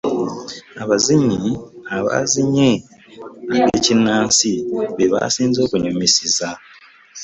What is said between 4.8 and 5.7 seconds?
be baasinze